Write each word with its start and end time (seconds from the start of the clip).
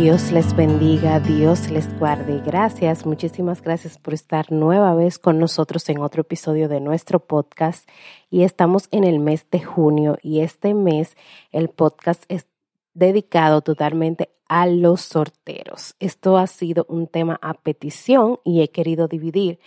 Dios 0.00 0.32
les 0.32 0.56
bendiga, 0.56 1.20
Dios 1.20 1.70
les 1.70 1.86
guarde. 1.98 2.40
Gracias, 2.46 3.04
muchísimas 3.04 3.60
gracias 3.60 3.98
por 3.98 4.14
estar 4.14 4.50
nueva 4.50 4.94
vez 4.94 5.18
con 5.18 5.38
nosotros 5.38 5.86
en 5.90 6.00
otro 6.00 6.22
episodio 6.22 6.66
de 6.70 6.80
nuestro 6.80 7.20
podcast. 7.20 7.86
Y 8.30 8.42
estamos 8.42 8.88
en 8.90 9.04
el 9.04 9.18
mes 9.18 9.46
de 9.50 9.60
junio 9.60 10.16
y 10.22 10.40
este 10.40 10.72
mes 10.72 11.14
el 11.50 11.68
podcast 11.68 12.24
es 12.28 12.46
dedicado 12.94 13.60
totalmente 13.60 14.30
a 14.48 14.66
los 14.66 15.02
sorteros. 15.02 15.94
Esto 16.00 16.38
ha 16.38 16.46
sido 16.46 16.86
un 16.88 17.06
tema 17.06 17.38
a 17.42 17.52
petición 17.52 18.38
y 18.44 18.62
he 18.62 18.70
querido 18.70 19.08
dividir 19.08 19.58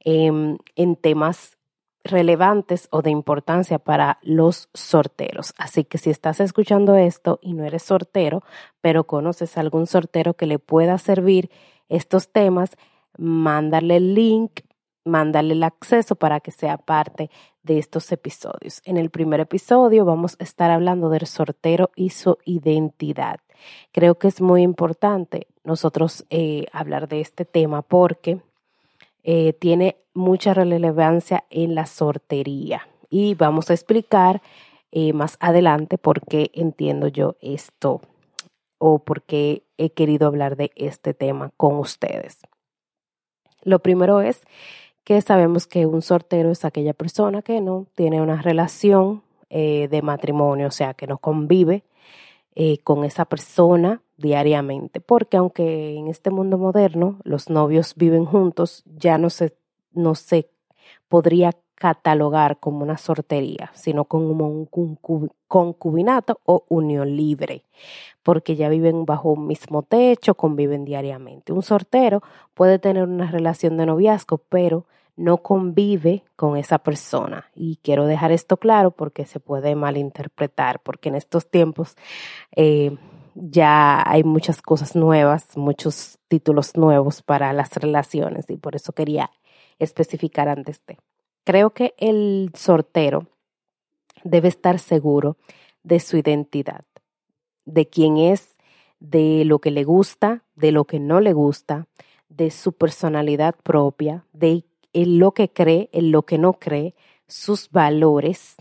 em, 0.00 0.56
en 0.76 0.96
temas 0.96 1.53
relevantes 2.04 2.86
o 2.90 3.02
de 3.02 3.10
importancia 3.10 3.78
para 3.78 4.18
los 4.22 4.68
sorteros. 4.74 5.54
Así 5.56 5.84
que 5.84 5.98
si 5.98 6.10
estás 6.10 6.38
escuchando 6.38 6.96
esto 6.96 7.40
y 7.42 7.54
no 7.54 7.64
eres 7.64 7.82
sortero, 7.82 8.42
pero 8.80 9.04
conoces 9.04 9.56
algún 9.56 9.86
sortero 9.86 10.34
que 10.34 10.46
le 10.46 10.58
pueda 10.58 10.98
servir 10.98 11.50
estos 11.88 12.30
temas, 12.30 12.76
mándale 13.16 13.96
el 13.96 14.14
link, 14.14 14.60
mándale 15.04 15.54
el 15.54 15.62
acceso 15.62 16.16
para 16.16 16.40
que 16.40 16.50
sea 16.50 16.78
parte 16.78 17.30
de 17.62 17.78
estos 17.78 18.10
episodios. 18.12 18.80
En 18.84 18.96
el 18.96 19.10
primer 19.10 19.40
episodio 19.40 20.04
vamos 20.04 20.36
a 20.38 20.44
estar 20.44 20.70
hablando 20.70 21.08
del 21.08 21.26
sortero 21.26 21.90
y 21.96 22.10
su 22.10 22.38
identidad. 22.44 23.40
Creo 23.92 24.18
que 24.18 24.28
es 24.28 24.40
muy 24.40 24.62
importante 24.62 25.46
nosotros 25.62 26.26
eh, 26.30 26.66
hablar 26.72 27.08
de 27.08 27.20
este 27.20 27.44
tema 27.44 27.82
porque 27.82 28.40
eh, 29.24 29.54
tiene 29.54 29.96
mucha 30.12 30.54
relevancia 30.54 31.44
en 31.50 31.74
la 31.74 31.86
sortería. 31.86 32.88
Y 33.10 33.34
vamos 33.34 33.70
a 33.70 33.74
explicar 33.74 34.42
eh, 34.92 35.12
más 35.12 35.36
adelante 35.40 35.98
por 35.98 36.20
qué 36.24 36.50
entiendo 36.54 37.08
yo 37.08 37.36
esto 37.40 38.00
o 38.78 39.00
por 39.00 39.22
qué 39.22 39.64
he 39.78 39.90
querido 39.90 40.26
hablar 40.26 40.56
de 40.56 40.70
este 40.76 41.14
tema 41.14 41.50
con 41.56 41.76
ustedes. 41.78 42.38
Lo 43.62 43.78
primero 43.80 44.20
es 44.20 44.42
que 45.04 45.20
sabemos 45.20 45.66
que 45.66 45.86
un 45.86 46.02
sortero 46.02 46.50
es 46.50 46.64
aquella 46.64 46.94
persona 46.94 47.42
que 47.42 47.60
no 47.60 47.86
tiene 47.94 48.20
una 48.20 48.40
relación 48.42 49.22
eh, 49.48 49.88
de 49.90 50.02
matrimonio, 50.02 50.68
o 50.68 50.70
sea, 50.70 50.94
que 50.94 51.06
no 51.06 51.18
convive 51.18 51.82
con 52.84 53.04
esa 53.04 53.24
persona 53.24 54.02
diariamente, 54.16 55.00
porque 55.00 55.36
aunque 55.36 55.96
en 55.96 56.08
este 56.08 56.30
mundo 56.30 56.58
moderno 56.58 57.18
los 57.24 57.50
novios 57.50 57.94
viven 57.96 58.24
juntos, 58.24 58.84
ya 58.86 59.18
no 59.18 59.30
se, 59.30 59.56
no 59.92 60.14
se 60.14 60.48
podría 61.08 61.52
catalogar 61.74 62.60
como 62.60 62.82
una 62.82 62.96
sortería, 62.96 63.70
sino 63.74 64.04
como 64.04 64.48
un 64.48 64.66
concubinato 65.48 66.40
o 66.44 66.64
unión 66.68 67.16
libre, 67.16 67.64
porque 68.22 68.56
ya 68.56 68.68
viven 68.68 69.04
bajo 69.04 69.32
un 69.32 69.46
mismo 69.46 69.82
techo, 69.82 70.34
conviven 70.34 70.84
diariamente. 70.84 71.52
Un 71.52 71.62
sortero 71.62 72.22
puede 72.54 72.78
tener 72.78 73.02
una 73.02 73.30
relación 73.30 73.76
de 73.76 73.86
noviazgo, 73.86 74.38
pero 74.48 74.86
no 75.16 75.38
convive 75.38 76.24
con 76.36 76.56
esa 76.56 76.78
persona. 76.78 77.50
Y 77.54 77.76
quiero 77.82 78.06
dejar 78.06 78.32
esto 78.32 78.56
claro 78.56 78.90
porque 78.90 79.26
se 79.26 79.40
puede 79.40 79.74
malinterpretar, 79.74 80.80
porque 80.80 81.08
en 81.08 81.14
estos 81.14 81.50
tiempos 81.50 81.96
eh, 82.56 82.96
ya 83.34 84.02
hay 84.08 84.24
muchas 84.24 84.62
cosas 84.62 84.96
nuevas, 84.96 85.56
muchos 85.56 86.18
títulos 86.28 86.76
nuevos 86.76 87.22
para 87.22 87.52
las 87.52 87.74
relaciones 87.76 88.48
y 88.48 88.56
por 88.56 88.76
eso 88.76 88.92
quería 88.92 89.30
especificar 89.78 90.48
antes 90.48 90.82
de. 90.86 90.98
Creo 91.44 91.70
que 91.70 91.94
el 91.98 92.50
sortero 92.54 93.28
debe 94.22 94.48
estar 94.48 94.78
seguro 94.78 95.36
de 95.82 96.00
su 96.00 96.16
identidad, 96.16 96.84
de 97.66 97.88
quién 97.88 98.16
es, 98.16 98.56
de 99.00 99.44
lo 99.44 99.58
que 99.58 99.70
le 99.70 99.84
gusta, 99.84 100.44
de 100.54 100.72
lo 100.72 100.86
que 100.86 100.98
no 100.98 101.20
le 101.20 101.34
gusta, 101.34 101.86
de 102.28 102.50
su 102.50 102.72
personalidad 102.72 103.54
propia, 103.62 104.24
de 104.32 104.64
lo 104.94 105.32
que 105.32 105.50
cree, 105.50 105.90
en 105.92 106.12
lo 106.12 106.22
que 106.22 106.38
no 106.38 106.54
cree, 106.54 106.94
sus 107.26 107.70
valores 107.70 108.56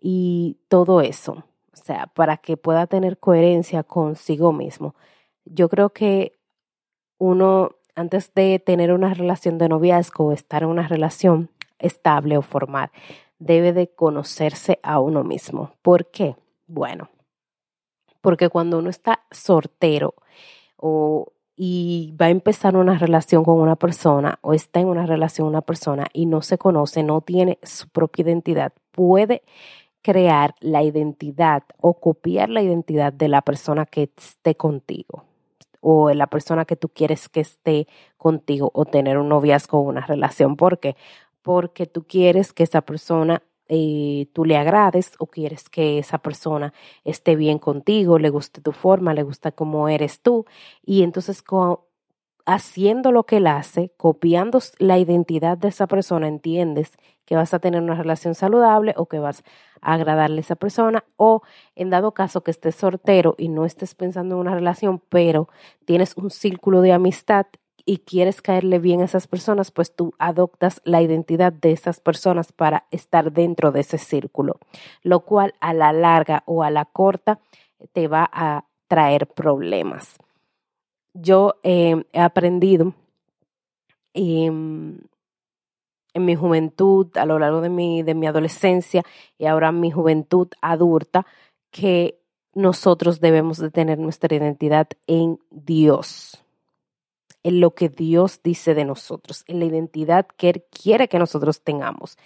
y 0.00 0.56
todo 0.68 1.00
eso 1.00 1.44
o 1.76 1.84
sea, 1.84 2.06
para 2.06 2.38
que 2.38 2.56
pueda 2.56 2.86
tener 2.86 3.18
coherencia 3.18 3.82
consigo 3.82 4.52
mismo. 4.52 4.94
Yo 5.44 5.68
creo 5.68 5.90
que 5.90 6.32
uno, 7.18 7.72
antes 7.94 8.32
de 8.34 8.58
tener 8.58 8.92
una 8.92 9.14
relación 9.14 9.58
de 9.58 9.68
noviazgo 9.68 10.26
o 10.26 10.32
estar 10.32 10.62
en 10.62 10.70
una 10.70 10.88
relación 10.88 11.50
estable 11.78 12.38
o 12.38 12.42
formal, 12.42 12.90
debe 13.38 13.72
de 13.72 13.88
conocerse 13.88 14.80
a 14.82 15.00
uno 15.00 15.22
mismo. 15.22 15.72
¿Por 15.82 16.10
qué? 16.10 16.36
Bueno, 16.66 17.10
porque 18.22 18.48
cuando 18.48 18.78
uno 18.78 18.88
está 18.88 19.20
soltero 19.30 20.14
o 20.76 21.32
y 21.56 22.14
va 22.20 22.26
a 22.26 22.30
empezar 22.30 22.76
una 22.76 22.98
relación 22.98 23.42
con 23.42 23.58
una 23.58 23.76
persona 23.76 24.38
o 24.42 24.52
está 24.52 24.80
en 24.80 24.88
una 24.88 25.06
relación 25.06 25.46
con 25.46 25.54
una 25.54 25.62
persona 25.62 26.06
y 26.12 26.26
no 26.26 26.42
se 26.42 26.58
conoce, 26.58 27.02
no 27.02 27.22
tiene 27.22 27.58
su 27.62 27.88
propia 27.88 28.24
identidad, 28.24 28.72
puede 28.92 29.42
crear 30.02 30.54
la 30.60 30.82
identidad 30.82 31.64
o 31.80 31.94
copiar 31.94 32.50
la 32.50 32.62
identidad 32.62 33.12
de 33.12 33.28
la 33.28 33.42
persona 33.42 33.86
que 33.86 34.10
esté 34.16 34.54
contigo 34.54 35.24
o 35.80 36.12
la 36.12 36.26
persona 36.26 36.64
que 36.64 36.76
tú 36.76 36.88
quieres 36.88 37.28
que 37.28 37.40
esté 37.40 37.88
contigo 38.16 38.70
o 38.74 38.84
tener 38.84 39.18
un 39.18 39.28
noviazgo 39.28 39.78
o 39.78 39.82
una 39.82 40.04
relación. 40.04 40.56
¿Por 40.56 40.78
qué? 40.78 40.96
Porque 41.42 41.86
tú 41.86 42.04
quieres 42.06 42.52
que 42.52 42.64
esa 42.64 42.82
persona 42.82 43.42
eh, 43.68 44.28
tú 44.32 44.44
le 44.44 44.56
agrades 44.56 45.12
o 45.18 45.26
quieres 45.26 45.68
que 45.68 45.98
esa 45.98 46.18
persona 46.18 46.72
esté 47.04 47.36
bien 47.36 47.58
contigo, 47.58 48.18
le 48.18 48.30
guste 48.30 48.60
tu 48.60 48.72
forma, 48.72 49.14
le 49.14 49.22
gusta 49.22 49.52
cómo 49.52 49.88
eres 49.88 50.20
tú. 50.20 50.46
Y 50.84 51.02
entonces 51.02 51.42
haciendo 52.46 53.10
lo 53.10 53.24
que 53.24 53.38
él 53.38 53.48
hace, 53.48 53.92
copiando 53.96 54.60
la 54.78 54.98
identidad 54.98 55.58
de 55.58 55.68
esa 55.68 55.88
persona, 55.88 56.28
entiendes 56.28 56.96
que 57.24 57.34
vas 57.34 57.52
a 57.52 57.58
tener 57.58 57.82
una 57.82 57.96
relación 57.96 58.36
saludable 58.36 58.94
o 58.96 59.06
que 59.06 59.18
vas 59.18 59.42
a 59.80 59.94
agradarle 59.94 60.38
a 60.38 60.40
esa 60.40 60.54
persona 60.54 61.04
o 61.16 61.42
en 61.74 61.90
dado 61.90 62.14
caso 62.14 62.42
que 62.42 62.52
estés 62.52 62.76
soltero 62.76 63.34
y 63.36 63.48
no 63.48 63.64
estés 63.64 63.96
pensando 63.96 64.36
en 64.36 64.42
una 64.42 64.54
relación, 64.54 65.02
pero 65.08 65.48
tienes 65.84 66.16
un 66.16 66.30
círculo 66.30 66.82
de 66.82 66.92
amistad 66.92 67.46
y 67.88 67.98
quieres 67.98 68.42
caerle 68.42 68.80
bien 68.80 69.00
a 69.00 69.04
esas 69.04 69.28
personas, 69.28 69.70
pues 69.70 69.94
tú 69.94 70.12
adoptas 70.18 70.82
la 70.84 71.00
identidad 71.00 71.52
de 71.52 71.70
esas 71.70 72.00
personas 72.00 72.52
para 72.52 72.84
estar 72.90 73.32
dentro 73.32 73.70
de 73.70 73.80
ese 73.80 73.96
círculo, 73.96 74.58
lo 75.02 75.20
cual 75.20 75.54
a 75.60 75.72
la 75.72 75.92
larga 75.92 76.42
o 76.46 76.64
a 76.64 76.70
la 76.70 76.84
corta 76.84 77.38
te 77.92 78.08
va 78.08 78.28
a 78.32 78.64
traer 78.88 79.28
problemas. 79.28 80.18
Yo 81.14 81.54
eh, 81.62 82.04
he 82.12 82.20
aprendido 82.20 82.92
em, 84.12 84.98
en 86.12 86.24
mi 86.24 86.34
juventud, 86.34 87.06
a 87.16 87.24
lo 87.24 87.38
largo 87.38 87.60
de 87.60 87.68
mi, 87.68 88.02
de 88.02 88.14
mi 88.14 88.26
adolescencia 88.26 89.04
y 89.38 89.46
ahora 89.46 89.70
mi 89.70 89.92
juventud 89.92 90.48
adulta, 90.60 91.24
que 91.70 92.18
nosotros 92.52 93.20
debemos 93.20 93.58
de 93.58 93.70
tener 93.70 93.98
nuestra 93.98 94.34
identidad 94.34 94.88
en 95.06 95.38
Dios, 95.50 96.42
en 97.46 97.60
lo 97.60 97.76
que 97.76 97.88
Dios 97.88 98.40
dice 98.42 98.74
de 98.74 98.84
nosotros, 98.84 99.44
en 99.46 99.60
la 99.60 99.66
identidad 99.66 100.26
que 100.36 100.50
Él 100.50 100.64
quiere 100.68 101.06
que 101.06 101.20
nosotros 101.20 101.62
tengamos. 101.62 102.18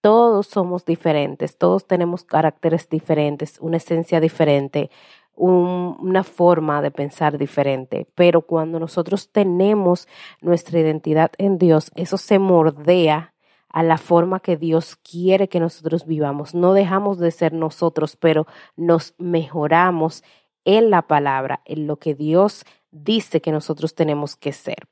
Todos 0.00 0.48
somos 0.48 0.84
diferentes, 0.84 1.58
todos 1.58 1.86
tenemos 1.86 2.24
caracteres 2.24 2.88
diferentes, 2.88 3.60
una 3.60 3.76
esencia 3.76 4.18
diferente, 4.18 4.90
una 5.36 6.24
forma 6.24 6.82
de 6.82 6.90
pensar 6.90 7.38
diferente, 7.38 8.08
pero 8.16 8.42
cuando 8.42 8.80
nosotros 8.80 9.30
tenemos 9.30 10.08
nuestra 10.40 10.80
identidad 10.80 11.30
en 11.38 11.56
Dios, 11.58 11.92
eso 11.94 12.18
se 12.18 12.40
mordea 12.40 13.32
a 13.68 13.84
la 13.84 13.96
forma 13.96 14.40
que 14.40 14.56
Dios 14.56 14.96
quiere 14.96 15.48
que 15.48 15.60
nosotros 15.60 16.04
vivamos. 16.04 16.52
No 16.52 16.72
dejamos 16.72 17.18
de 17.18 17.30
ser 17.30 17.52
nosotros, 17.52 18.16
pero 18.16 18.48
nos 18.74 19.14
mejoramos 19.18 20.24
en 20.64 20.90
la 20.90 21.02
palabra, 21.02 21.60
en 21.64 21.86
lo 21.86 21.98
que 21.98 22.16
Dios 22.16 22.64
dice 22.94 23.40
que 23.42 23.52
nosotros 23.52 23.94
tenemos 23.94 24.36
que 24.36 24.52
ser. 24.52 24.88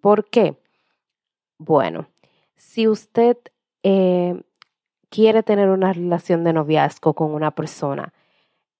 ¿Por 0.00 0.28
qué? 0.28 0.58
Bueno, 1.58 2.08
si 2.56 2.88
usted 2.88 3.36
eh, 3.82 4.40
quiere 5.08 5.42
tener 5.42 5.68
una 5.68 5.92
relación 5.92 6.44
de 6.44 6.52
noviazgo 6.52 7.14
con 7.14 7.32
una 7.32 7.52
persona 7.52 8.12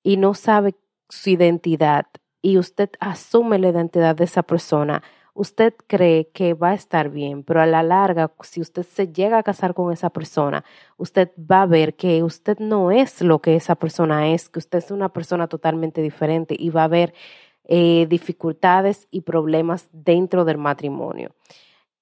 y 0.02 0.16
no 0.16 0.34
sabe 0.34 0.74
su 1.08 1.30
identidad 1.30 2.06
y 2.42 2.58
usted 2.58 2.90
asume 3.00 3.58
la 3.58 3.68
identidad 3.68 4.16
de 4.16 4.24
esa 4.24 4.42
persona, 4.42 5.02
usted 5.34 5.74
cree 5.86 6.28
que 6.30 6.54
va 6.54 6.70
a 6.70 6.74
estar 6.74 7.10
bien, 7.10 7.44
pero 7.44 7.60
a 7.60 7.66
la 7.66 7.84
larga, 7.84 8.32
si 8.42 8.60
usted 8.60 8.82
se 8.82 9.12
llega 9.12 9.38
a 9.38 9.42
casar 9.44 9.72
con 9.72 9.92
esa 9.92 10.10
persona, 10.10 10.64
usted 10.96 11.30
va 11.38 11.62
a 11.62 11.66
ver 11.66 11.94
que 11.94 12.24
usted 12.24 12.58
no 12.58 12.90
es 12.90 13.22
lo 13.22 13.40
que 13.40 13.54
esa 13.54 13.76
persona 13.76 14.28
es, 14.28 14.48
que 14.48 14.58
usted 14.58 14.78
es 14.78 14.90
una 14.90 15.12
persona 15.12 15.46
totalmente 15.46 16.02
diferente 16.02 16.56
y 16.58 16.70
va 16.70 16.82
a 16.82 16.84
haber 16.84 17.14
eh, 17.68 18.06
dificultades 18.08 19.08
y 19.10 19.20
problemas 19.20 19.88
dentro 19.92 20.46
del 20.46 20.56
matrimonio. 20.56 21.34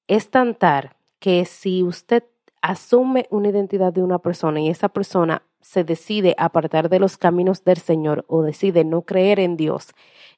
Es 0.06 0.30
tantar 0.30 0.96
que 1.18 1.44
si 1.44 1.82
usted 1.82 2.22
asume 2.62 3.26
una 3.30 3.48
identidad 3.48 3.92
de 3.92 4.02
una 4.02 4.20
persona 4.20 4.60
y 4.60 4.68
esa 4.68 4.88
persona 4.88 5.42
se 5.60 5.82
decide 5.82 6.36
apartar 6.38 6.88
de 6.88 7.00
los 7.00 7.16
caminos 7.16 7.64
del 7.64 7.78
Señor 7.78 8.24
o 8.28 8.42
decide 8.42 8.84
no 8.84 9.02
creer 9.02 9.40
en 9.40 9.56
Dios 9.56 9.88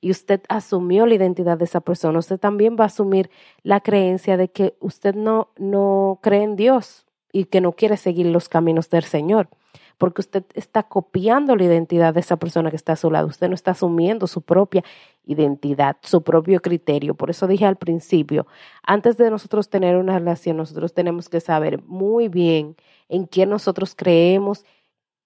y 0.00 0.10
usted 0.10 0.40
asumió 0.48 1.04
la 1.04 1.14
identidad 1.14 1.58
de 1.58 1.66
esa 1.66 1.80
persona, 1.80 2.18
usted 2.18 2.38
también 2.38 2.76
va 2.78 2.84
a 2.84 2.86
asumir 2.86 3.30
la 3.62 3.80
creencia 3.80 4.38
de 4.38 4.48
que 4.48 4.76
usted 4.80 5.14
no, 5.14 5.50
no 5.58 6.20
cree 6.22 6.42
en 6.42 6.56
Dios 6.56 7.04
y 7.32 7.44
que 7.44 7.60
no 7.60 7.72
quiere 7.72 7.98
seguir 7.98 8.26
los 8.26 8.48
caminos 8.48 8.88
del 8.88 9.04
Señor 9.04 9.50
porque 9.98 10.20
usted 10.20 10.44
está 10.54 10.84
copiando 10.84 11.56
la 11.56 11.64
identidad 11.64 12.14
de 12.14 12.20
esa 12.20 12.36
persona 12.36 12.70
que 12.70 12.76
está 12.76 12.92
a 12.92 12.96
su 12.96 13.10
lado. 13.10 13.26
Usted 13.26 13.48
no 13.48 13.54
está 13.54 13.72
asumiendo 13.72 14.26
su 14.28 14.42
propia 14.42 14.84
identidad, 15.26 15.96
su 16.02 16.22
propio 16.22 16.60
criterio. 16.62 17.14
Por 17.14 17.30
eso 17.30 17.46
dije 17.46 17.66
al 17.66 17.76
principio, 17.76 18.46
antes 18.82 19.16
de 19.16 19.30
nosotros 19.30 19.68
tener 19.68 19.96
una 19.96 20.18
relación, 20.18 20.56
nosotros 20.56 20.94
tenemos 20.94 21.28
que 21.28 21.40
saber 21.40 21.82
muy 21.84 22.28
bien 22.28 22.76
en 23.08 23.26
quién 23.26 23.50
nosotros 23.50 23.94
creemos 23.94 24.64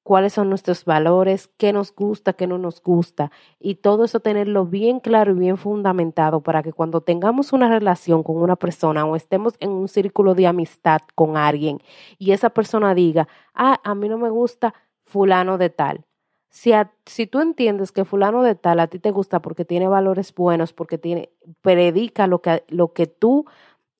cuáles 0.02 0.32
son 0.32 0.48
nuestros 0.48 0.84
valores, 0.84 1.48
qué 1.56 1.72
nos 1.72 1.94
gusta, 1.94 2.32
qué 2.32 2.46
no 2.46 2.58
nos 2.58 2.82
gusta. 2.82 3.30
Y 3.58 3.76
todo 3.76 4.04
eso 4.04 4.20
tenerlo 4.20 4.66
bien 4.66 5.00
claro 5.00 5.32
y 5.32 5.38
bien 5.38 5.56
fundamentado 5.56 6.40
para 6.40 6.62
que 6.62 6.72
cuando 6.72 7.00
tengamos 7.00 7.52
una 7.52 7.68
relación 7.68 8.22
con 8.22 8.36
una 8.36 8.56
persona 8.56 9.04
o 9.04 9.16
estemos 9.16 9.54
en 9.60 9.70
un 9.70 9.88
círculo 9.88 10.34
de 10.34 10.46
amistad 10.46 11.00
con 11.14 11.36
alguien 11.36 11.80
y 12.18 12.32
esa 12.32 12.50
persona 12.50 12.94
diga, 12.94 13.28
ah, 13.54 13.80
a 13.84 13.94
mí 13.94 14.08
no 14.08 14.18
me 14.18 14.30
gusta 14.30 14.74
fulano 15.00 15.58
de 15.58 15.70
tal. 15.70 16.04
Si, 16.50 16.72
si 17.06 17.26
tú 17.26 17.40
entiendes 17.40 17.92
que 17.92 18.04
fulano 18.04 18.42
de 18.42 18.54
tal 18.54 18.80
a 18.80 18.86
ti 18.86 18.98
te 18.98 19.10
gusta 19.10 19.40
porque 19.40 19.64
tiene 19.64 19.88
valores 19.88 20.34
buenos, 20.34 20.74
porque 20.74 20.98
tiene, 20.98 21.30
predica 21.62 22.26
lo 22.26 22.42
que, 22.42 22.64
lo 22.68 22.92
que 22.92 23.06
tú 23.06 23.46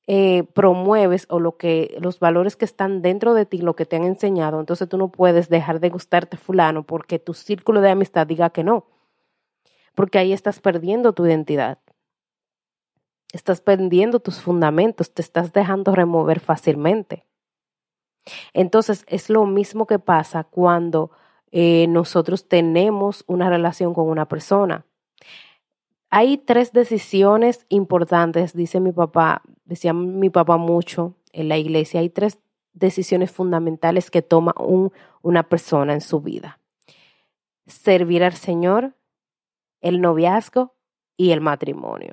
eh, 0.06 0.44
promueves 0.54 1.26
o 1.30 1.38
lo 1.38 1.56
que 1.56 1.96
los 2.00 2.18
valores 2.18 2.56
que 2.56 2.64
están 2.64 3.02
dentro 3.02 3.34
de 3.34 3.46
ti, 3.46 3.58
lo 3.58 3.76
que 3.76 3.86
te 3.86 3.96
han 3.96 4.04
enseñado, 4.04 4.58
entonces 4.58 4.88
tú 4.88 4.98
no 4.98 5.10
puedes 5.12 5.48
dejar 5.48 5.78
de 5.78 5.90
gustarte 5.90 6.36
fulano 6.36 6.82
porque 6.84 7.18
tu 7.20 7.34
círculo 7.34 7.80
de 7.80 7.90
amistad 7.90 8.26
diga 8.26 8.50
que 8.50 8.64
no, 8.64 8.86
porque 9.94 10.18
ahí 10.18 10.32
estás 10.32 10.60
perdiendo 10.60 11.12
tu 11.12 11.24
identidad, 11.26 11.78
estás 13.32 13.60
perdiendo 13.60 14.18
tus 14.18 14.40
fundamentos, 14.40 15.14
te 15.14 15.22
estás 15.22 15.52
dejando 15.52 15.94
remover 15.94 16.40
fácilmente. 16.40 17.24
Entonces 18.52 19.04
es 19.08 19.30
lo 19.30 19.46
mismo 19.46 19.86
que 19.86 19.98
pasa 19.98 20.44
cuando 20.44 21.10
eh, 21.50 21.86
nosotros 21.88 22.48
tenemos 22.48 23.24
una 23.26 23.48
relación 23.48 23.94
con 23.94 24.08
una 24.08 24.26
persona. 24.26 24.86
Hay 26.14 26.36
tres 26.36 26.74
decisiones 26.74 27.64
importantes, 27.70 28.52
dice 28.52 28.80
mi 28.80 28.92
papá, 28.92 29.40
decía 29.64 29.94
mi 29.94 30.28
papá 30.28 30.58
mucho 30.58 31.14
en 31.32 31.48
la 31.48 31.56
iglesia, 31.56 32.00
hay 32.00 32.10
tres 32.10 32.38
decisiones 32.74 33.30
fundamentales 33.30 34.10
que 34.10 34.20
toma 34.20 34.54
una 35.22 35.42
persona 35.44 35.94
en 35.94 36.02
su 36.02 36.20
vida. 36.20 36.60
Servir 37.64 38.24
al 38.24 38.34
Señor, 38.34 38.94
el 39.80 40.02
noviazgo 40.02 40.74
y 41.16 41.30
el 41.30 41.40
matrimonio. 41.40 42.12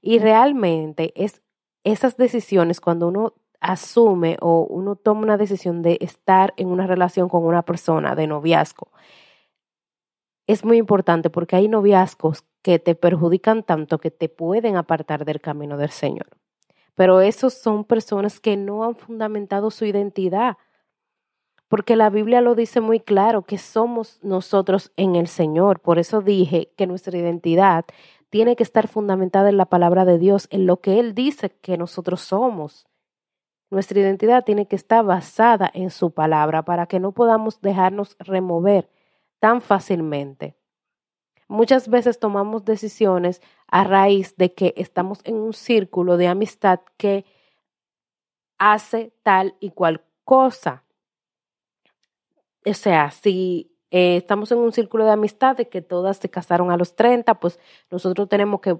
Y 0.00 0.18
realmente 0.18 1.12
es 1.14 1.42
esas 1.84 2.16
decisiones 2.16 2.80
cuando 2.80 3.08
uno 3.08 3.34
asume 3.60 4.38
o 4.40 4.66
uno 4.66 4.96
toma 4.96 5.20
una 5.20 5.36
decisión 5.36 5.82
de 5.82 5.98
estar 6.00 6.54
en 6.56 6.68
una 6.68 6.86
relación 6.86 7.28
con 7.28 7.44
una 7.44 7.66
persona 7.66 8.14
de 8.14 8.26
noviazgo, 8.28 8.88
es 10.46 10.64
muy 10.64 10.78
importante 10.78 11.28
porque 11.28 11.56
hay 11.56 11.68
noviazgos 11.68 12.46
que 12.64 12.78
te 12.78 12.94
perjudican 12.94 13.62
tanto 13.62 13.98
que 13.98 14.10
te 14.10 14.30
pueden 14.30 14.76
apartar 14.76 15.26
del 15.26 15.42
camino 15.42 15.76
del 15.76 15.90
Señor. 15.90 16.28
Pero 16.94 17.20
esos 17.20 17.52
son 17.52 17.84
personas 17.84 18.40
que 18.40 18.56
no 18.56 18.84
han 18.84 18.96
fundamentado 18.96 19.70
su 19.70 19.84
identidad, 19.84 20.56
porque 21.68 21.94
la 21.94 22.08
Biblia 22.08 22.40
lo 22.40 22.54
dice 22.54 22.80
muy 22.80 23.00
claro 23.00 23.42
que 23.42 23.58
somos 23.58 24.18
nosotros 24.22 24.92
en 24.96 25.14
el 25.14 25.28
Señor. 25.28 25.80
Por 25.80 25.98
eso 25.98 26.22
dije 26.22 26.72
que 26.74 26.86
nuestra 26.86 27.18
identidad 27.18 27.84
tiene 28.30 28.56
que 28.56 28.62
estar 28.62 28.88
fundamentada 28.88 29.50
en 29.50 29.58
la 29.58 29.66
palabra 29.66 30.06
de 30.06 30.18
Dios, 30.18 30.48
en 30.50 30.66
lo 30.66 30.78
que 30.80 30.98
Él 30.98 31.14
dice 31.14 31.50
que 31.50 31.76
nosotros 31.76 32.22
somos. 32.22 32.86
Nuestra 33.68 34.00
identidad 34.00 34.42
tiene 34.42 34.66
que 34.68 34.76
estar 34.76 35.04
basada 35.04 35.70
en 35.74 35.90
su 35.90 36.12
palabra 36.12 36.64
para 36.64 36.86
que 36.86 36.98
no 36.98 37.12
podamos 37.12 37.60
dejarnos 37.60 38.16
remover 38.20 38.88
tan 39.38 39.60
fácilmente. 39.60 40.56
Muchas 41.48 41.88
veces 41.88 42.18
tomamos 42.18 42.64
decisiones 42.64 43.42
a 43.66 43.84
raíz 43.84 44.36
de 44.36 44.54
que 44.54 44.74
estamos 44.76 45.20
en 45.24 45.36
un 45.36 45.52
círculo 45.52 46.16
de 46.16 46.28
amistad 46.28 46.80
que 46.96 47.24
hace 48.58 49.12
tal 49.22 49.54
y 49.60 49.70
cual 49.70 50.02
cosa. 50.24 50.84
O 52.66 52.72
sea, 52.72 53.10
si 53.10 53.76
eh, 53.90 54.16
estamos 54.16 54.50
en 54.52 54.58
un 54.58 54.72
círculo 54.72 55.04
de 55.04 55.12
amistad 55.12 55.56
de 55.56 55.68
que 55.68 55.82
todas 55.82 56.16
se 56.16 56.30
casaron 56.30 56.70
a 56.70 56.76
los 56.76 56.96
30, 56.96 57.38
pues 57.40 57.60
nosotros 57.90 58.28
tenemos 58.28 58.60
que, 58.60 58.78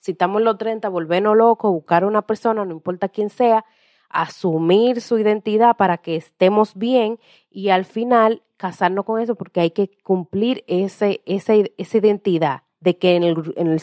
si 0.00 0.12
estamos 0.12 0.40
en 0.40 0.44
los 0.46 0.58
30, 0.58 0.88
volvernos 0.88 1.36
locos, 1.36 1.70
buscar 1.70 2.04
a 2.04 2.06
una 2.06 2.22
persona, 2.22 2.64
no 2.64 2.72
importa 2.72 3.08
quién 3.08 3.28
sea, 3.28 3.64
asumir 4.08 5.00
su 5.00 5.18
identidad 5.18 5.76
para 5.76 5.98
que 5.98 6.16
estemos 6.16 6.74
bien 6.74 7.18
y 7.50 7.70
al 7.70 7.84
final 7.84 8.42
casarnos 8.56 9.04
con 9.04 9.20
eso 9.20 9.34
porque 9.34 9.60
hay 9.60 9.70
que 9.70 9.90
cumplir 10.02 10.64
ese, 10.66 11.22
esa 11.26 11.54
identidad 11.54 12.62
de 12.80 12.98
que 12.98 13.16
en, 13.16 13.22
el, 13.22 13.54
en 13.56 13.68
el, 13.68 13.80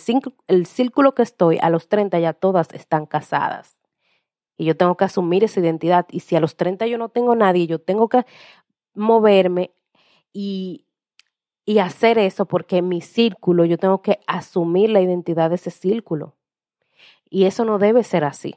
el 0.48 0.66
círculo 0.66 1.14
que 1.14 1.24
estoy 1.24 1.58
a 1.62 1.70
los 1.70 1.90
30 1.90 2.20
ya 2.20 2.34
todas 2.34 2.74
están 2.74 3.06
casadas. 3.06 3.78
Y 4.56 4.66
yo 4.66 4.78
tengo 4.78 4.96
que 4.98 5.06
asumir 5.06 5.44
esa 5.44 5.60
identidad. 5.60 6.06
Y 6.10 6.22
si 6.22 6.36
a 6.36 6.40
los 6.40 6.56
30 6.56 6.86
yo 6.88 6.98
no 6.98 7.10
tengo 7.10 7.36
nadie, 7.36 7.68
yo 7.68 7.80
tengo 7.80 8.08
que 8.08 8.26
moverme 8.94 9.74
y, 10.32 10.86
y 11.66 11.80
hacer 11.80 12.18
eso 12.18 12.46
porque 12.46 12.78
en 12.78 12.88
mi 12.88 13.02
círculo 13.02 13.66
yo 13.66 13.78
tengo 13.78 14.02
que 14.02 14.20
asumir 14.28 14.90
la 14.90 15.02
identidad 15.02 15.50
de 15.50 15.56
ese 15.56 15.72
círculo. 15.72 16.36
Y 17.30 17.46
eso 17.46 17.66
no 17.66 17.80
debe 17.80 18.04
ser 18.04 18.24
así. 18.24 18.56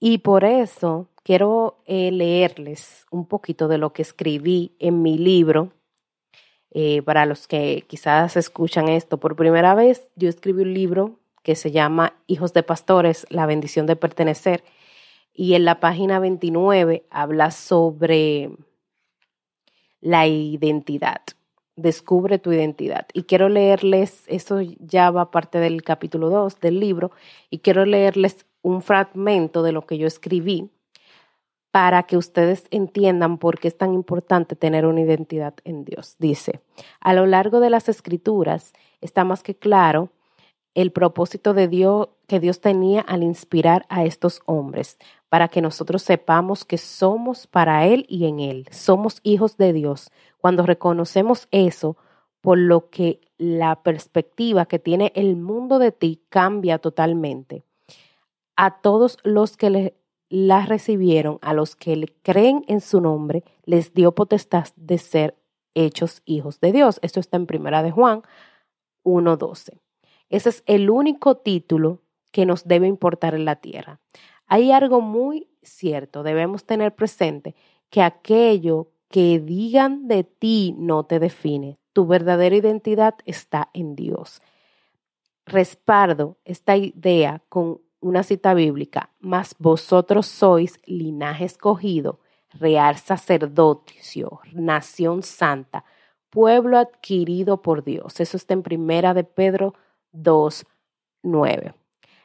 Y 0.00 0.18
por 0.18 0.44
eso 0.44 1.08
quiero 1.22 1.82
eh, 1.86 2.12
leerles 2.12 3.06
un 3.10 3.26
poquito 3.26 3.68
de 3.68 3.78
lo 3.78 3.92
que 3.92 4.02
escribí 4.02 4.76
en 4.78 5.02
mi 5.02 5.18
libro. 5.18 5.72
Eh, 6.70 7.02
para 7.02 7.24
los 7.24 7.46
que 7.46 7.84
quizás 7.86 8.36
escuchan 8.36 8.88
esto 8.88 9.18
por 9.18 9.36
primera 9.36 9.74
vez, 9.74 10.10
yo 10.16 10.28
escribí 10.28 10.62
un 10.62 10.74
libro 10.74 11.18
que 11.42 11.54
se 11.54 11.70
llama 11.70 12.14
Hijos 12.26 12.52
de 12.52 12.62
Pastores, 12.62 13.26
la 13.30 13.46
bendición 13.46 13.86
de 13.86 13.96
pertenecer. 13.96 14.64
Y 15.32 15.54
en 15.54 15.64
la 15.64 15.80
página 15.80 16.18
29 16.18 17.06
habla 17.10 17.50
sobre 17.50 18.50
la 20.00 20.26
identidad. 20.26 21.22
Descubre 21.76 22.38
tu 22.38 22.52
identidad. 22.52 23.06
Y 23.12 23.24
quiero 23.24 23.48
leerles, 23.48 24.24
eso 24.26 24.60
ya 24.60 25.10
va 25.10 25.30
parte 25.30 25.58
del 25.58 25.82
capítulo 25.82 26.30
2 26.30 26.60
del 26.60 26.78
libro, 26.78 27.10
y 27.50 27.58
quiero 27.58 27.84
leerles 27.84 28.46
un 28.64 28.80
fragmento 28.82 29.62
de 29.62 29.72
lo 29.72 29.86
que 29.86 29.98
yo 29.98 30.06
escribí 30.06 30.70
para 31.70 32.04
que 32.04 32.16
ustedes 32.16 32.66
entiendan 32.70 33.38
por 33.38 33.60
qué 33.60 33.68
es 33.68 33.76
tan 33.76 33.92
importante 33.92 34.56
tener 34.56 34.86
una 34.86 35.02
identidad 35.02 35.54
en 35.64 35.84
Dios. 35.84 36.16
Dice, 36.18 36.60
a 36.98 37.12
lo 37.12 37.26
largo 37.26 37.60
de 37.60 37.68
las 37.68 37.88
escrituras 37.88 38.72
está 39.00 39.24
más 39.24 39.42
que 39.42 39.54
claro 39.54 40.10
el 40.74 40.92
propósito 40.92 41.52
de 41.52 41.68
Dios 41.68 42.08
que 42.26 42.40
Dios 42.40 42.60
tenía 42.60 43.02
al 43.02 43.22
inspirar 43.22 43.84
a 43.90 44.04
estos 44.04 44.40
hombres, 44.46 44.98
para 45.28 45.48
que 45.48 45.60
nosotros 45.60 46.02
sepamos 46.02 46.64
que 46.64 46.78
somos 46.78 47.46
para 47.46 47.86
Él 47.86 48.06
y 48.08 48.24
en 48.24 48.40
Él, 48.40 48.66
somos 48.70 49.20
hijos 49.24 49.58
de 49.58 49.74
Dios. 49.74 50.10
Cuando 50.38 50.64
reconocemos 50.64 51.48
eso, 51.50 51.98
por 52.40 52.56
lo 52.56 52.88
que 52.88 53.20
la 53.36 53.82
perspectiva 53.82 54.64
que 54.66 54.78
tiene 54.78 55.12
el 55.14 55.36
mundo 55.36 55.78
de 55.78 55.92
ti 55.92 56.22
cambia 56.30 56.78
totalmente 56.78 57.62
a 58.56 58.80
todos 58.80 59.18
los 59.22 59.56
que 59.56 59.70
le, 59.70 59.96
la 60.28 60.66
recibieron, 60.66 61.38
a 61.42 61.52
los 61.54 61.76
que 61.76 61.96
le 61.96 62.08
creen 62.22 62.64
en 62.68 62.80
su 62.80 63.00
nombre, 63.00 63.44
les 63.64 63.94
dio 63.94 64.14
potestad 64.14 64.66
de 64.76 64.98
ser 64.98 65.36
hechos 65.74 66.22
hijos 66.24 66.60
de 66.60 66.72
Dios. 66.72 66.98
Esto 67.02 67.20
está 67.20 67.36
en 67.36 67.46
Primera 67.46 67.82
de 67.82 67.90
Juan 67.90 68.22
1.12. 69.04 69.80
Ese 70.28 70.48
es 70.48 70.62
el 70.66 70.90
único 70.90 71.36
título 71.36 72.02
que 72.32 72.46
nos 72.46 72.66
debe 72.66 72.86
importar 72.86 73.34
en 73.34 73.44
la 73.44 73.56
tierra. 73.56 74.00
Hay 74.46 74.72
algo 74.72 75.00
muy 75.00 75.48
cierto, 75.62 76.22
debemos 76.22 76.64
tener 76.64 76.94
presente 76.94 77.54
que 77.90 78.02
aquello 78.02 78.90
que 79.08 79.38
digan 79.38 80.08
de 80.08 80.24
ti 80.24 80.74
no 80.76 81.04
te 81.04 81.20
define. 81.20 81.78
Tu 81.92 82.06
verdadera 82.06 82.56
identidad 82.56 83.14
está 83.24 83.70
en 83.72 83.94
Dios. 83.94 84.42
Respaldo 85.46 86.38
esta 86.44 86.76
idea 86.76 87.42
con 87.48 87.80
una 88.04 88.22
cita 88.22 88.52
bíblica, 88.52 89.08
mas 89.18 89.56
vosotros 89.58 90.26
sois 90.26 90.78
linaje 90.84 91.46
escogido, 91.46 92.20
real 92.52 92.98
sacerdocio, 92.98 94.40
nación 94.52 95.22
santa, 95.22 95.84
pueblo 96.28 96.76
adquirido 96.76 97.62
por 97.62 97.82
Dios. 97.82 98.20
Eso 98.20 98.36
está 98.36 98.52
en 98.52 98.62
primera 98.62 99.14
de 99.14 99.24
Pedro 99.24 99.72
2, 100.12 100.66
9. 101.22 101.74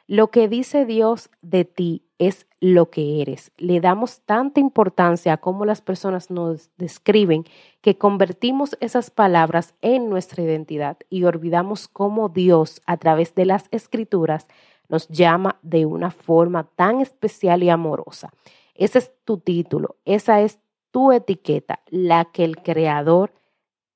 Lo 0.06 0.30
que 0.30 0.48
dice 0.48 0.84
Dios 0.84 1.30
de 1.40 1.64
ti 1.64 2.04
es 2.18 2.46
lo 2.60 2.90
que 2.90 3.22
eres. 3.22 3.50
Le 3.56 3.80
damos 3.80 4.20
tanta 4.20 4.60
importancia 4.60 5.32
a 5.32 5.36
cómo 5.38 5.64
las 5.64 5.80
personas 5.80 6.30
nos 6.30 6.68
describen 6.76 7.44
que 7.80 7.96
convertimos 7.96 8.76
esas 8.80 9.10
palabras 9.10 9.74
en 9.80 10.10
nuestra 10.10 10.42
identidad 10.42 10.98
y 11.08 11.24
olvidamos 11.24 11.88
cómo 11.88 12.28
Dios 12.28 12.82
a 12.84 12.98
través 12.98 13.34
de 13.34 13.46
las 13.46 13.64
escrituras 13.70 14.46
nos 14.90 15.08
llama 15.08 15.58
de 15.62 15.86
una 15.86 16.10
forma 16.10 16.64
tan 16.64 17.00
especial 17.00 17.62
y 17.62 17.70
amorosa. 17.70 18.30
Ese 18.74 18.98
es 18.98 19.12
tu 19.24 19.38
título, 19.38 19.96
esa 20.04 20.40
es 20.40 20.58
tu 20.90 21.12
etiqueta, 21.12 21.80
la 21.86 22.26
que 22.26 22.44
el 22.44 22.58
Creador 22.58 23.32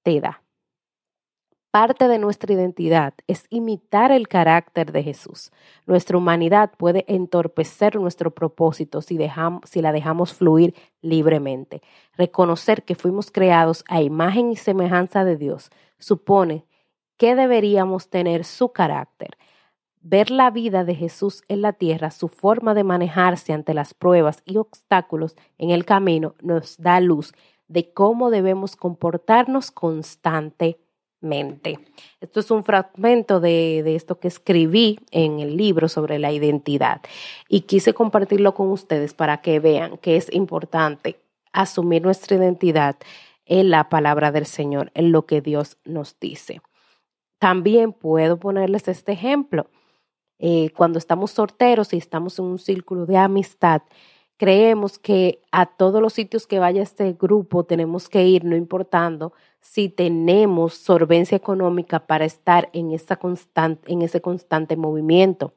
te 0.03 0.21
da. 0.21 0.41
Parte 1.71 2.07
de 2.07 2.21
nuestra 2.21 2.53
identidad 2.53 3.15
es 3.27 3.47
imitar 3.51 4.13
el 4.13 4.29
carácter 4.29 4.93
de 4.93 5.03
Jesús. 5.03 5.51
Nuestra 5.87 6.17
humanidad 6.17 6.71
puede 6.77 7.05
entorpecer 7.09 7.97
nuestro 7.97 8.31
propósito 8.31 9.03
si, 9.03 9.17
dejamos, 9.17 9.69
si 9.69 9.83
la 9.83 9.91
dejamos 9.91 10.35
fluir 10.35 10.73
libremente. 11.03 11.83
Reconocer 12.17 12.85
que 12.85 12.95
fuimos 12.95 13.33
creados 13.33 13.85
a 13.89 14.01
imagen 14.01 14.53
y 14.53 14.57
semejanza 14.57 15.25
de 15.25 15.37
Dios 15.37 15.71
supone 15.99 16.65
que 17.17 17.35
deberíamos 17.35 18.09
tener 18.09 18.45
su 18.45 18.69
carácter. 18.69 19.37
Ver 20.06 20.30
la 20.30 20.50
vida 20.50 20.84
de 20.84 20.94
Jesús 20.94 21.42
en 21.49 21.62
la 21.62 21.73
tierra, 21.73 22.11
su 22.11 22.28
forma 22.28 22.75
de 22.75 22.84
manejarse 22.84 23.52
ante 23.52 23.73
las 23.75 23.94
pruebas 23.94 24.42
y 24.44 24.58
obstáculos 24.58 25.34
en 25.58 25.70
el 25.70 25.84
camino, 25.84 26.34
nos 26.42 26.76
da 26.76 27.00
luz 27.00 27.32
de 27.68 27.90
cómo 27.92 28.30
debemos 28.30 28.76
comportarnos 28.76 29.70
constantemente 29.70 30.84
mente. 31.25 31.78
Esto 32.20 32.38
es 32.38 32.50
un 32.50 32.62
fragmento 32.62 33.40
de, 33.40 33.96
esto 33.96 34.20
que 34.20 34.28
escribí 34.28 35.00
en 35.11 35.40
el 35.40 35.56
libro 35.56 35.88
sobre 35.88 36.18
la 36.20 36.30
identidad 36.30 37.00
y 37.49 37.62
quise 37.62 37.94
compartirlo 37.94 38.54
con 38.54 38.70
ustedes 38.70 39.14
para 39.14 39.38
que 39.38 39.58
vean 39.58 39.96
que 39.96 40.16
es 40.16 40.32
importante 40.32 41.16
asumir 41.52 42.02
nuestra 42.02 42.37
identidad 42.37 42.96
en 43.46 43.70
la 43.70 43.88
palabra 43.88 44.30
del 44.30 44.46
Señor, 44.46 44.92
en 44.94 45.12
lo 45.12 45.26
que 45.26 45.40
Dios 45.40 45.78
nos 45.84 46.18
dice. 46.20 46.61
También 47.38 47.92
puedo 47.92 48.38
ponerles 48.38 48.88
este 48.88 49.12
ejemplo. 49.12 49.66
Eh, 50.47 50.73
cuando 50.77 50.99
estamos 50.99 51.31
solteros 51.31 51.95
y 51.95 51.97
estamos 51.97 52.39
en 52.39 52.45
un 52.45 52.59
círculo 52.59 53.07
de 53.07 53.17
amistad, 53.17 53.81
creemos 54.37 54.99
que 54.99 55.41
a 55.51 55.65
todos 55.65 56.03
los 56.03 56.13
sitios 56.13 56.47
que 56.47 56.59
vaya 56.59 56.83
este 56.83 57.15
grupo 57.15 57.65
tenemos 57.65 58.11
que 58.11 58.27
ir, 58.27 58.45
no 58.45 58.55
importando 58.55 59.33
si 59.63 59.89
tenemos 59.89 60.75
solvencia 60.75 61.35
económica 61.35 62.07
para 62.07 62.27
estar 62.27 62.69
en, 62.75 62.93
esa 62.93 63.17
constante, 63.17 63.91
en 63.91 64.03
ese 64.03 64.21
constante 64.21 64.77
movimiento. 64.77 65.55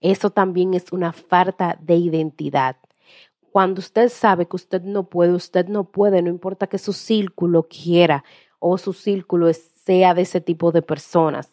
Eso 0.00 0.30
también 0.30 0.74
es 0.74 0.92
una 0.92 1.12
falta 1.12 1.76
de 1.80 1.96
identidad. 1.96 2.76
Cuando 3.50 3.80
usted 3.80 4.08
sabe 4.10 4.46
que 4.46 4.54
usted 4.54 4.82
no 4.82 5.08
puede, 5.08 5.32
usted 5.32 5.66
no 5.66 5.90
puede, 5.90 6.22
no 6.22 6.28
importa 6.28 6.68
que 6.68 6.78
su 6.78 6.92
círculo 6.92 7.64
quiera 7.64 8.22
o 8.60 8.78
su 8.78 8.92
círculo 8.92 9.52
sea 9.52 10.14
de 10.14 10.22
ese 10.22 10.40
tipo 10.40 10.70
de 10.70 10.82
personas. 10.82 11.50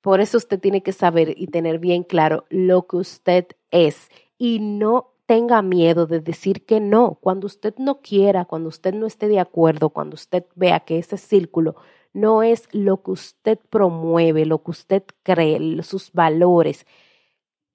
Por 0.00 0.20
eso 0.20 0.38
usted 0.38 0.58
tiene 0.58 0.82
que 0.82 0.92
saber 0.92 1.34
y 1.36 1.48
tener 1.48 1.78
bien 1.78 2.04
claro 2.04 2.44
lo 2.48 2.86
que 2.86 2.96
usted 2.96 3.46
es 3.70 4.08
y 4.38 4.58
no 4.58 5.12
tenga 5.26 5.62
miedo 5.62 6.06
de 6.06 6.20
decir 6.20 6.64
que 6.64 6.80
no. 6.80 7.18
Cuando 7.20 7.46
usted 7.46 7.74
no 7.76 8.00
quiera, 8.00 8.46
cuando 8.46 8.68
usted 8.68 8.94
no 8.94 9.06
esté 9.06 9.28
de 9.28 9.38
acuerdo, 9.38 9.90
cuando 9.90 10.14
usted 10.14 10.44
vea 10.56 10.80
que 10.80 10.98
ese 10.98 11.18
círculo 11.18 11.76
no 12.12 12.42
es 12.42 12.68
lo 12.72 13.02
que 13.02 13.12
usted 13.12 13.58
promueve, 13.70 14.44
lo 14.44 14.62
que 14.62 14.72
usted 14.72 15.04
cree, 15.22 15.82
sus 15.82 16.10
valores, 16.12 16.86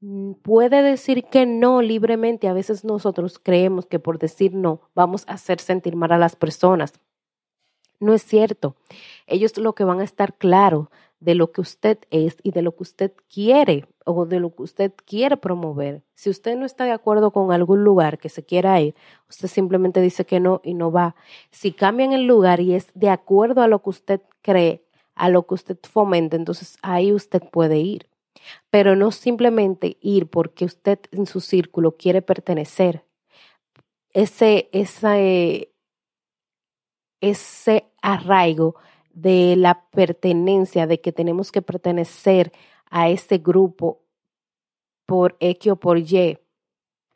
mm, 0.02 0.34
puede 0.42 0.82
decir 0.82 1.24
que 1.26 1.46
no 1.46 1.82
libremente. 1.82 2.48
A 2.48 2.54
veces 2.54 2.84
nosotros 2.84 3.40
creemos 3.40 3.86
que 3.86 4.00
por 4.00 4.20
decir 4.20 4.54
no 4.54 4.82
vamos 4.94 5.24
a 5.28 5.34
hacer 5.36 5.60
sentir 5.62 5.96
mal 5.96 6.12
a 6.12 6.18
las 6.18 6.36
personas. 6.36 6.94
No 8.00 8.14
es 8.14 8.24
cierto. 8.24 8.76
Ellos 9.28 9.58
lo 9.58 9.74
que 9.74 9.86
van 9.86 10.02
a 10.02 10.04
estar 10.04 10.38
claros 10.38 10.90
de 11.26 11.34
lo 11.34 11.52
que 11.52 11.62
usted 11.62 11.98
es 12.12 12.38
y 12.44 12.52
de 12.52 12.62
lo 12.62 12.76
que 12.76 12.84
usted 12.84 13.12
quiere 13.34 13.88
o 14.06 14.28
de 14.28 14.40
lo 14.40 14.56
que 14.56 14.62
usted 14.62 14.94
quiere 15.06 15.38
promover. 15.38 16.04
Si 16.14 16.30
usted 16.30 16.56
no 16.56 16.68
está 16.68 16.86
de 16.86 16.92
acuerdo 16.92 17.32
con 17.32 17.52
algún 17.52 17.84
lugar 17.84 18.20
que 18.20 18.30
se 18.30 18.46
quiera 18.46 18.80
ir, 18.80 18.94
usted 19.28 19.48
simplemente 19.48 20.02
dice 20.02 20.26
que 20.26 20.40
no 20.40 20.62
y 20.64 20.76
no 20.76 20.92
va. 20.92 21.16
Si 21.50 21.72
cambian 21.72 22.14
el 22.14 22.28
lugar 22.28 22.60
y 22.60 22.76
es 22.76 22.92
de 22.94 23.10
acuerdo 23.10 23.64
a 23.64 23.68
lo 23.68 23.82
que 23.82 23.90
usted 23.90 24.22
cree, 24.44 24.86
a 25.16 25.30
lo 25.30 25.48
que 25.48 25.56
usted 25.56 25.78
fomenta, 25.82 26.36
entonces 26.36 26.78
ahí 26.84 27.12
usted 27.12 27.42
puede 27.42 27.80
ir. 27.80 28.08
Pero 28.70 28.96
no 28.96 29.10
simplemente 29.10 29.98
ir 30.02 30.30
porque 30.30 30.66
usted 30.66 31.00
en 31.12 31.26
su 31.26 31.42
círculo 31.42 31.98
quiere 31.98 32.22
pertenecer. 32.22 33.04
Ese, 34.14 34.70
ese, 34.72 35.72
ese 37.20 37.86
arraigo 38.04 38.76
de 39.16 39.56
la 39.56 39.86
pertenencia, 39.90 40.86
de 40.86 41.02
que 41.02 41.12
tenemos 41.12 41.52
que 41.52 41.62
pertenecer 41.62 42.52
a 42.92 43.10
ese 43.10 43.40
grupo 43.40 44.02
por 45.06 45.38
X 45.40 45.72
o 45.72 45.76
por 45.78 45.98
Y, 45.98 46.38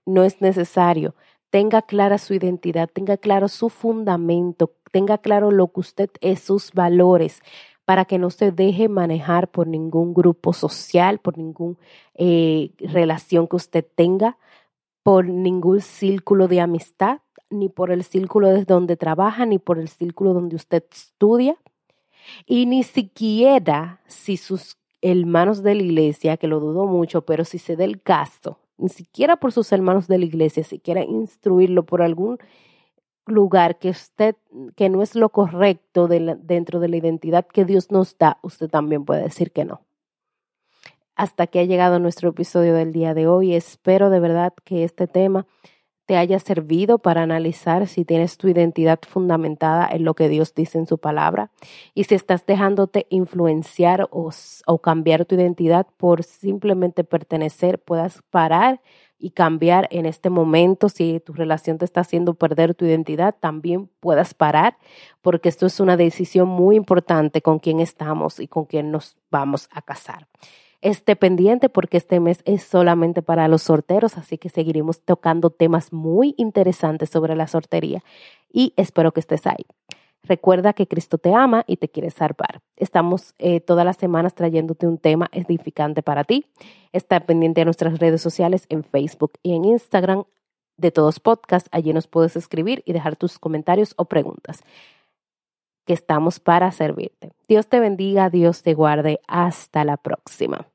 no 0.06 0.24
es 0.24 0.41
necesario. 0.41 1.13
Tenga 1.50 1.82
clara 1.82 2.18
su 2.18 2.34
identidad, 2.34 2.89
tenga 2.91 3.18
claro 3.18 3.48
su 3.48 3.70
fundamento, 3.70 4.74
tenga 4.91 5.18
claro 5.18 5.51
lo 5.51 5.72
que 5.72 5.79
usted 5.82 6.10
es, 6.22 6.39
sus 6.39 6.72
valores, 6.72 7.41
para 7.86 8.06
que 8.06 8.18
no 8.18 8.29
se 8.29 8.51
deje 8.51 8.88
manejar 8.88 9.50
por 9.50 9.68
ningún 9.68 10.13
grupo 10.13 10.53
social, 10.53 11.20
por 11.20 11.38
ninguna 11.38 11.77
eh, 12.15 12.72
relación 12.79 13.48
que 13.48 13.56
usted 13.56 13.86
tenga, 13.96 14.38
por 15.03 15.25
ningún 15.25 15.82
círculo 15.82 16.48
de 16.48 16.62
amistad, 16.62 17.20
ni 17.50 17.68
por 17.68 17.91
el 17.91 18.03
círculo 18.03 18.50
desde 18.50 18.65
donde 18.65 18.96
trabaja, 18.96 19.46
ni 19.46 19.58
por 19.58 19.79
el 19.79 19.89
círculo 19.89 20.34
donde 20.34 20.56
usted 20.56 20.84
estudia, 20.91 21.58
y 22.46 22.66
ni 22.66 22.84
siquiera 22.84 24.02
si 24.08 24.38
sus 24.38 24.78
hermanos 25.02 25.64
de 25.64 25.76
la 25.76 25.84
iglesia, 25.84 26.38
que 26.38 26.48
lo 26.48 26.60
dudo 26.60 26.86
mucho, 26.86 27.22
pero 27.22 27.46
si 27.46 27.58
se 27.58 27.76
dé 27.76 27.86
el 27.86 28.02
caso, 28.02 28.60
ni 28.78 28.90
siquiera 28.90 29.38
por 29.38 29.52
sus 29.52 29.72
hermanos 29.72 30.08
de 30.08 30.18
la 30.18 30.26
iglesia, 30.26 30.64
si 30.64 30.80
quiere 30.80 31.04
instruirlo 31.04 31.86
por 31.86 32.02
algún 32.02 32.38
lugar 33.26 33.78
que 33.80 33.90
usted, 33.90 34.36
que 34.76 34.90
no 34.90 35.02
es 35.02 35.16
lo 35.16 35.30
correcto 35.30 36.08
dentro 36.08 36.80
de 36.80 36.90
la 36.90 36.98
identidad 36.98 37.46
que 37.46 37.66
Dios 37.66 37.92
nos 37.92 38.18
da, 38.18 38.40
usted 38.42 38.70
también 38.70 39.06
puede 39.06 39.24
decir 39.24 39.52
que 39.52 39.66
no. 39.66 39.82
Hasta 41.16 41.48
que 41.48 41.60
ha 41.60 41.66
llegado 41.66 42.00
nuestro 42.00 42.30
episodio 42.30 42.74
del 42.74 42.94
día 42.94 43.14
de 43.14 43.28
hoy. 43.28 43.54
Espero 43.54 44.10
de 44.10 44.22
verdad 44.22 44.54
que 44.64 44.86
este 44.86 45.06
tema 45.06 45.46
te 46.10 46.18
haya 46.18 46.39
servido 46.39 46.98
para 46.98 47.22
analizar 47.22 47.86
si 47.86 48.04
tienes 48.04 48.38
tu 48.38 48.48
identidad 48.48 48.98
fundamentada 49.08 49.88
en 49.92 50.06
lo 50.06 50.16
que 50.16 50.28
Dios 50.28 50.56
dice 50.56 50.80
en 50.80 50.88
su 50.88 50.98
palabra 50.98 51.51
y 51.94 52.06
si 52.06 52.16
estás 52.16 52.48
dejándote 52.48 53.06
influenciar 53.12 54.10
o, 54.10 54.32
cambiar 54.80 55.25
tu 55.25 55.36
identidad 55.36 55.86
por 55.98 56.24
simplemente 56.24 57.04
pertenecer, 57.04 57.78
puedas 57.78 58.24
parar 58.32 58.82
y 59.20 59.30
cambiar 59.30 59.88
en 59.92 60.08
este 60.08 60.32
momento. 60.32 60.89
Si 60.89 61.20
tu 61.20 61.34
relación 61.34 61.78
te 61.78 61.86
está 61.86 62.01
haciendo 62.01 62.34
perder 62.34 62.74
tu 62.74 62.86
identidad, 62.86 63.36
también 63.39 63.88
puedas 64.00 64.34
parar, 64.34 64.78
porque 65.22 65.48
esto 65.48 65.68
es 65.68 65.80
una 65.80 65.96
decisión 65.96 66.48
muy 66.48 66.75
importante 66.75 67.44
con 67.44 67.60
quién 67.60 67.80
estamos 67.80 68.39
y 68.39 68.48
con 68.48 68.66
quién 68.66 68.89
nos 68.89 69.16
vamos 69.30 69.70
a 69.72 69.84
casar 69.84 70.25
esté 70.82 71.16
pendiente 71.16 71.70
porque 71.70 71.98
este 71.98 72.20
mes 72.20 72.42
es 72.46 72.64
solamente 72.64 73.22
para 73.22 73.48
los 73.48 73.64
sorteros, 73.64 74.18
así 74.18 74.38
que 74.38 74.50
seguiremos 74.50 75.02
tocando 75.02 75.50
temas 75.50 75.92
muy 75.92 76.36
interesantes 76.38 77.10
sobre 77.10 77.36
la 77.36 77.48
sortería 77.48 78.04
y 78.52 78.74
espero 78.78 79.12
que 79.12 79.20
estés 79.20 79.46
ahí. 79.46 79.66
Recuerda 80.24 80.74
que 80.74 80.88
Cristo 80.88 81.18
te 81.18 81.34
ama 81.34 81.64
y 81.66 81.78
te 81.78 81.90
quiere 81.90 82.10
salvar. 82.10 82.62
Estamos 82.76 83.34
eh, 83.38 83.62
todas 83.62 83.86
las 83.86 83.98
semanas 83.98 84.36
trayéndote 84.36 84.86
un 84.86 84.98
tema 84.98 85.30
edificante 85.32 86.04
para 86.04 86.24
ti. 86.24 86.46
Está 86.92 87.22
pendiente 87.22 87.62
de 87.62 87.66
nuestras 87.66 88.00
redes 88.00 88.22
sociales 88.22 88.66
en 88.70 88.84
Facebook 88.84 89.34
y 89.44 89.56
en 89.56 89.66
Instagram 89.66 90.26
de 90.78 90.92
todos 90.92 91.20
podcasts. 91.20 91.70
Allí 91.72 91.94
nos 91.94 92.08
puedes 92.08 92.36
escribir 92.36 92.84
y 92.86 92.94
dejar 92.94 93.16
tus 93.16 93.40
comentarios 93.40 93.94
o 93.98 94.06
preguntas 94.06 94.62
que 95.89 95.93
estamos 95.93 96.39
para 96.39 96.72
servirte. 96.72 97.31
Dios 97.48 97.67
te 97.67 97.79
bendiga, 97.79 98.29
Dios 98.29 98.62
te 98.62 98.75
guarde. 98.75 99.22
Hasta 99.27 99.84
la 99.84 99.98
próxima. 99.98 100.67